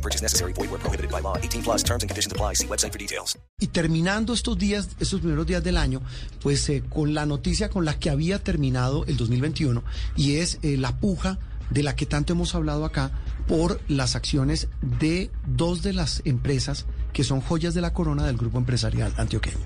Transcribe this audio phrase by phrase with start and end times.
[0.00, 0.54] No purchase necessary.
[0.54, 1.36] Void where prohibited by law.
[1.36, 2.54] 18 plus terms and conditions apply.
[2.54, 3.38] See website for details.
[3.60, 6.00] Y terminando estos días, estos primeros días del año,
[6.40, 9.82] pues eh, con la noticia con la que había terminado el 2021
[10.16, 13.12] y es eh, la puja de la que tanto hemos hablado acá
[13.46, 18.36] por las acciones de dos de las empresas que son joyas de la corona del
[18.36, 19.58] grupo empresarial antioqueño.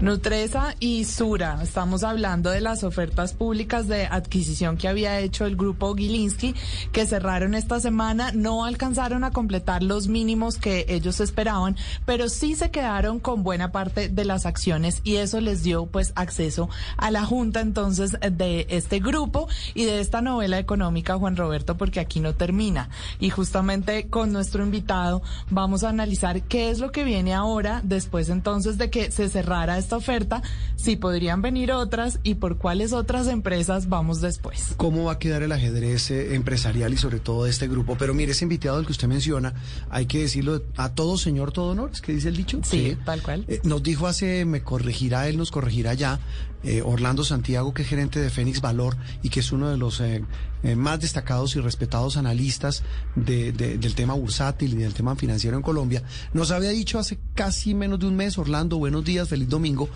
[0.00, 1.60] Nutresa y Sura.
[1.62, 6.54] Estamos hablando de las ofertas públicas de adquisición que había hecho el grupo Gilinski,
[6.92, 8.32] que cerraron esta semana.
[8.32, 11.76] No alcanzaron a completar los mínimos que ellos esperaban,
[12.06, 16.12] pero sí se quedaron con buena parte de las acciones y eso les dio pues
[16.16, 21.76] acceso a la junta entonces de este grupo y de esta novela económica, Juan Roberto,
[21.76, 22.88] porque aquí no termina.
[23.18, 28.28] Y justamente con nuestro invitado vamos a analizar qué es lo que viene ahora, después
[28.28, 30.42] entonces de que se cerrara esta oferta,
[30.76, 34.74] si podrían venir otras y por cuáles otras empresas vamos después.
[34.76, 37.96] ¿Cómo va a quedar el ajedrez eh, empresarial y sobre todo de este grupo?
[37.98, 39.54] Pero mire, ese invitado del que usted menciona,
[39.90, 42.60] hay que decirlo a todo señor, todo honor, ¿es que dice el dicho?
[42.64, 43.44] Sí, tal cual.
[43.48, 46.20] Eh, nos dijo hace, me corregirá él, nos corregirá ya,
[46.62, 49.98] eh, Orlando Santiago, que es gerente de Fénix Valor y que es uno de los
[50.00, 50.22] eh,
[50.62, 52.82] eh, más destacados y respetados analistas
[53.16, 56.02] de, de, del tema bursátil y del tema financiero en Colombia,
[56.34, 59.88] nos había dicho hace casi menos de un mes, Orlando, buenos días, feliz domingo,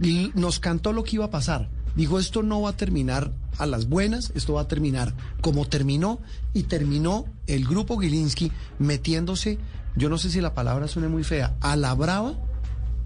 [0.00, 1.68] y nos cantó lo que iba a pasar.
[1.94, 6.20] Dijo, esto no va a terminar a las buenas, esto va a terminar como terminó
[6.52, 9.58] y terminó el grupo Gilinski metiéndose,
[9.94, 12.34] yo no sé si la palabra suene muy fea, a la brava,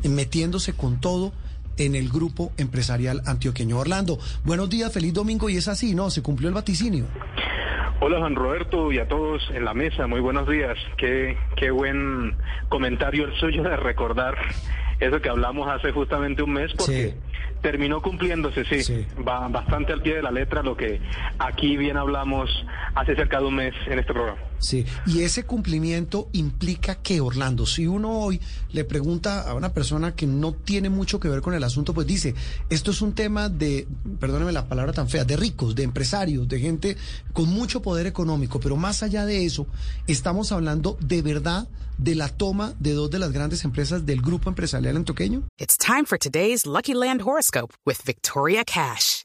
[0.05, 1.33] metiéndose con todo
[1.77, 3.79] en el grupo empresarial antioqueño.
[3.79, 6.11] Orlando, buenos días, feliz domingo y es así, ¿no?
[6.11, 7.07] Se cumplió el vaticinio.
[8.01, 10.77] Hola Juan Roberto y a todos en la mesa, muy buenos días.
[10.97, 12.37] Qué, qué buen
[12.69, 14.37] comentario el suyo de recordar
[15.01, 17.15] eso que hablamos hace justamente un mes, porque Sí.
[17.61, 19.07] terminó cumpliéndose, sí, Sí.
[19.27, 21.01] va bastante al pie de la letra lo que
[21.41, 22.49] aquí bien hablamos
[22.95, 24.39] hace cerca de un mes en este programa.
[24.59, 28.41] Sí, y ese cumplimiento implica que, Orlando, si uno hoy
[28.73, 32.07] le pregunta a una persona que no tiene mucho que ver con el asunto, pues
[32.07, 32.35] dice,
[32.69, 33.87] esto es un tema de,
[34.19, 36.97] perdóneme la palabra tan fea, de ricos, de empresarios, de gente
[37.33, 39.67] con mucho poder económico, pero más allá de eso,
[40.07, 41.69] estamos hablando de verdad
[41.99, 45.43] de la toma de dos de las grandes empresas del grupo empresarial antioqueño.
[45.59, 49.25] It's time for today's Lucky Land horoscope with Victoria Cash.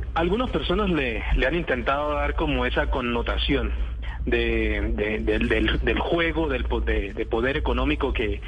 [0.13, 3.73] algunas personas le, han intentado dar como esa connotación
[4.25, 8.41] de, de- del, del- juego del, de, de poder económico que,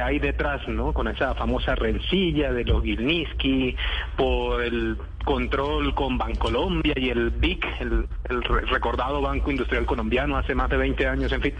[0.00, 0.92] hay detrás, ¿no?
[0.92, 3.76] Con esa famosa rencilla de los Gilniski
[4.16, 10.36] por el control con Bancolombia y el BIC, el, el re- recordado Banco Industrial Colombiano
[10.38, 11.54] hace más de 20 años, en fin.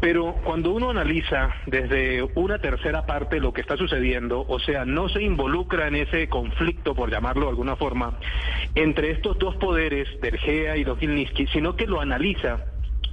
[0.00, 5.08] Pero cuando uno analiza desde una tercera parte lo que está sucediendo, o sea, no
[5.08, 8.18] se involucra en ese conflicto, por llamarlo de alguna forma,
[8.74, 12.64] entre estos dos poderes, del GEA y los Gilniski, sino que lo analiza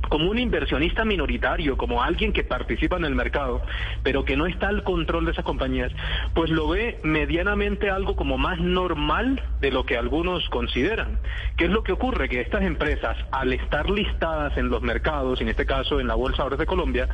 [0.07, 3.61] como un inversionista minoritario, como alguien que participa en el mercado,
[4.03, 5.91] pero que no está al control de esas compañías,
[6.33, 11.19] pues lo ve medianamente algo como más normal de lo que algunos consideran.
[11.57, 12.29] ¿Qué es lo que ocurre?
[12.29, 16.47] Que estas empresas, al estar listadas en los mercados, en este caso en la Bolsa
[16.49, 17.07] de Colombia,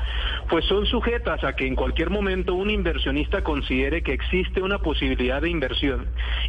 [0.50, 5.42] pues son sujetas a que en cualquier momento un inversionista considere que existe una posibilidad
[5.42, 6.08] de inversión.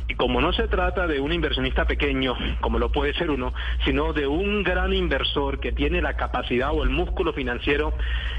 [0.09, 3.55] Y como no se trata de un inversionista pequeño, como lo puede ser uno,
[3.85, 6.26] sino de un gran inversor que tiene la capacidad
[6.73, 7.93] o el músculo financiero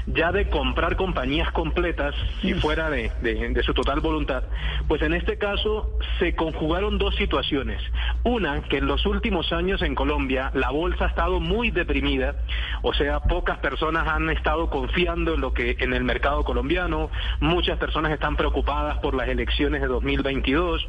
[0.06, 4.44] ya de comprar compañías completas, si fuera de, de- de su total voluntad,
[4.86, 7.80] pues en este caso se conjugaron dos situaciones.
[8.24, 12.36] Una, que en los últimos años en Colombia la bolsa ha estado muy deprimida,
[12.82, 17.10] o sea, pocas personas han estado confiando en lo que en el mercado colombiano,
[17.40, 20.86] muchas personas están preocupadas por las elecciones de 2022.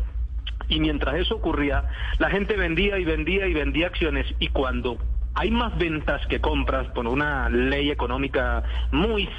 [0.68, 1.86] Y mientras eso ocurría,
[2.20, 4.98] la gente vendía y vendía y vendía acciones y cuando
[5.40, 9.30] hay más ventas que compras por una ley económica muy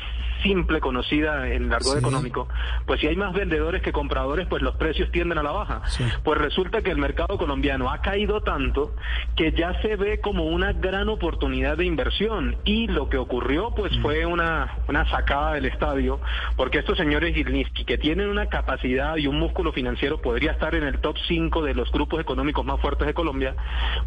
[0.42, 1.98] simple, conocida en el argot Sí.
[1.98, 2.48] económico,
[2.86, 5.82] pues si hay más vendedores que compradores, pues los precios tienden a la baja.
[5.84, 6.02] Sí.
[6.24, 8.94] Pues resulta que el mercado colombiano ha caído tanto
[9.36, 13.94] que ya se ve como una gran oportunidad de inversión y lo que ocurrió pues
[13.98, 14.00] Mm.
[14.00, 16.18] fue una, una sacada del estadio
[16.56, 20.84] porque estos señores Gilniski que tienen una capacidad y un músculo financiero podría estar en
[20.84, 23.56] el top 5 de los grupos económicos más fuertes de Colombia,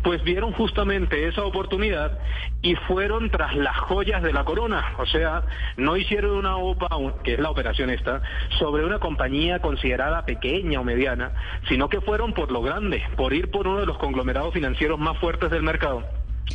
[0.01, 1.82] pues vieron justamente esa oportunidad
[2.61, 5.43] y fueron tras las joyas de la corona, o sea,
[5.75, 6.87] no hicieron una OPA,
[7.23, 8.21] que es la operación esta,
[8.57, 11.31] sobre una compañía considerada pequeña o mediana,
[11.67, 15.17] sino que fueron por lo grande, por ir por uno de los conglomerados financieros más
[15.17, 16.03] fuertes del mercado.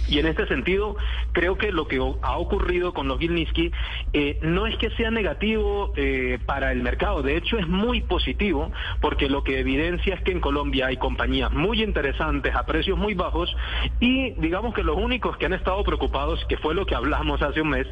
[0.08, 0.96] Y en este sentido,
[1.32, 3.73] creo que lo que ha ocurrido con los Gilniski
[4.12, 8.73] eh, no es que sea negativo eh, para el mercado, de hecho es muy positivo,
[9.00, 13.14] porque lo que evidencia es que en Colombia hay compañías muy interesantes a precios muy
[13.14, 13.55] bajos
[14.00, 17.61] y digamos que los únicos que han estado preocupados, que fue lo que hablamos hace
[17.61, 17.87] un mes,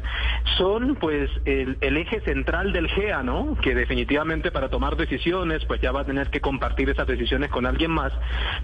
[0.57, 3.55] son pues el, el eje central del GEA, ¿no?
[3.61, 7.65] Que definitivamente para tomar decisiones pues ya va a tener que compartir esas decisiones con
[7.65, 8.11] alguien más,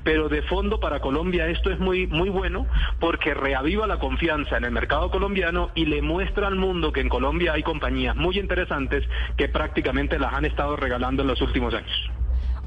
[0.03, 2.65] pero de fondo para Colombia esto es muy muy bueno
[2.99, 7.09] porque reaviva la confianza en el mercado colombiano y le muestra al mundo que en
[7.09, 12.11] Colombia hay compañías muy interesantes que prácticamente las han estado regalando en los últimos años.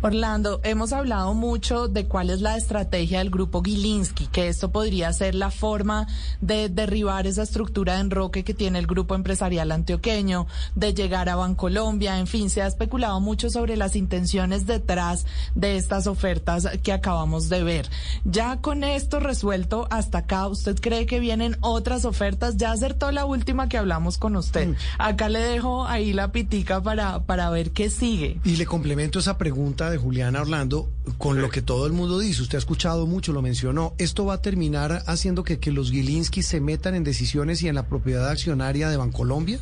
[0.02, 5.10] Orlando, hemos hablado mucho de cuál es la estrategia del grupo Gilinski, que esto podría
[5.14, 6.06] ser la forma
[6.42, 11.36] de derribar esa estructura de enroque que tiene el grupo empresarial antioqueño, de llegar a
[11.36, 16.92] Bancolombia, en fin, se ha especulado mucho sobre las intenciones detrás de estas ofertas que
[16.92, 17.88] acabamos de ver.
[18.24, 22.58] Ya con esto resuelto hasta acá, ¿usted cree que vienen otras ofertas?
[22.58, 24.76] Ya acertó la última que hablamos con usted.
[24.98, 28.38] Acá le dejo ahí la pitica para, para ver qué sigue.
[28.44, 32.42] Y le complemento esa pregunta de Juliana Orlando con lo que todo el mundo dice.
[32.42, 33.94] Usted ha escuchado mucho, lo mencionó.
[33.98, 37.74] ¿Esto va a terminar haciendo que, que los Gilinski se metan en decisiones y en
[37.74, 39.60] la propiedad accionaria de Bancolombia?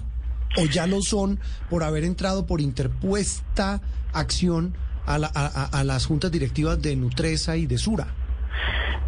[0.56, 1.40] ¿O ya lo son
[1.70, 3.80] por haber entrado por interpuesta
[4.12, 4.74] acción
[5.06, 8.14] a, la- a- a- a las juntas directivas de Nutresa y de Sura?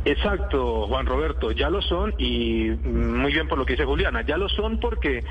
[0.06, 4.36] Exacto, Juan Roberto, ya lo son y muy bien por lo que dice Juliana, ya
[4.36, 5.24] lo son porque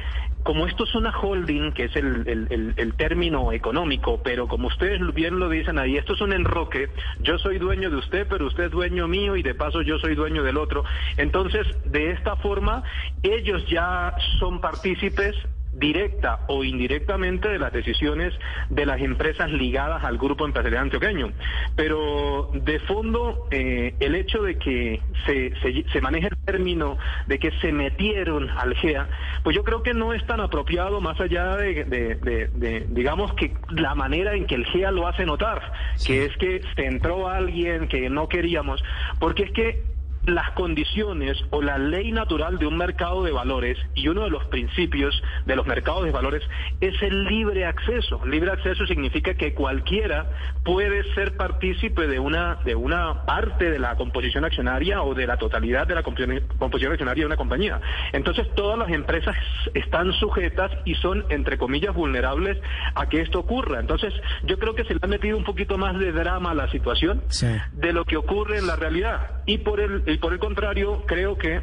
[0.44, 5.48] como esto es una holding, que es el término económico, pero como ustedes bien lo
[5.48, 6.90] dicen ahí, esto es un enroque,
[7.20, 10.14] yo soy dueño de usted, pero usted es dueño mío y de paso yo soy
[10.14, 10.84] dueño del otro.
[11.16, 12.84] Entonces, de esta forma,
[13.24, 15.38] ellos ya son partícipes
[15.76, 18.34] directa o indirectamente de las decisiones
[18.70, 21.32] de las empresas ligadas al grupo empresarial antioqueño.
[21.76, 27.40] Pero de fondo, eh, el hecho de que se, se, se maneje el término de
[27.40, 29.08] que se metieron al GEA,
[29.44, 33.34] pues yo creo que no es tan apropiado más allá de, de- de- de, digamos
[33.34, 35.72] que la manera en que el GEA lo hace notar,
[36.06, 38.84] que es que se entró alguien que no queríamos,
[39.20, 39.95] porque es que
[40.26, 44.46] las condiciones o la ley natural de un mercado de valores y uno de los
[44.46, 46.42] principios de los mercados de valores
[46.82, 48.26] es el libre acceso.
[48.26, 50.30] Libre acceso significa que cualquiera
[50.64, 55.38] puede ser partícipe de una de una parte de la composición accionaria o de la
[55.38, 57.80] totalidad de la composición composición accionaria de una compañía.
[58.14, 59.36] Entonces todas las empresas
[59.74, 62.58] están sujetas y son entre comillas vulnerables
[62.96, 63.80] a que esto ocurra.
[63.80, 64.14] Entonces
[64.44, 67.22] yo creo que se le ha metido un poquito más de drama a la situación
[67.28, 67.48] Sí.
[67.74, 69.42] de lo que ocurre en la realidad.
[69.46, 71.62] Y por el, y por el contrario, creo que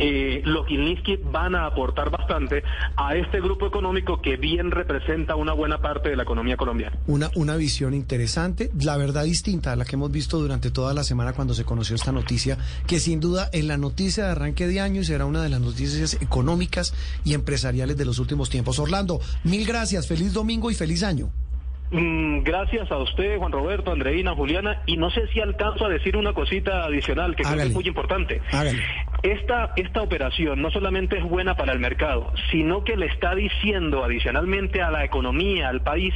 [0.00, 2.64] eh, los Gilinski van a aportar bastante
[2.96, 6.98] a este grupo económico que bien representa una buena parte de la economía colombiana.
[7.06, 11.04] Una, una visión interesante, la verdad distinta a la que hemos visto durante toda la
[11.04, 12.58] semana cuando se conoció esta noticia,
[12.88, 16.14] que sin duda en la noticia de arranque de año será una de las noticias
[16.20, 16.94] económicas
[17.24, 18.80] y empresariales de los últimos tiempos.
[18.80, 21.30] Orlando, mil gracias, feliz domingo y feliz año.
[21.90, 26.16] Mm, gracias a usted, Juan Roberto, Andreina, Juliana, y no sé si alcanzo a decir
[26.16, 28.42] una cosita adicional que creo que es muy importante.
[29.22, 34.04] Esta, esta operación no solamente es buena para el mercado, sino que le está diciendo
[34.04, 36.14] adicionalmente a la economía, al país,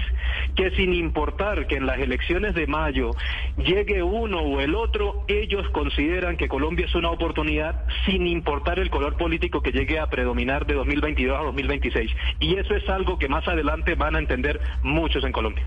[0.54, 3.10] que sin importar que en las elecciones de mayo
[3.56, 8.88] llegue uno o el otro, ellos consideran que Colombia es una oportunidad sin importar el
[8.88, 12.08] color político que llegue a predominar de 2022 a 2026.
[12.38, 15.66] Y eso es algo que más adelante van a entender muchos en Colombia.